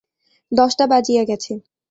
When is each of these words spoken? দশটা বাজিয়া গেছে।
দশটা 0.51 0.85
বাজিয়া 0.87 1.23
গেছে। 1.23 1.53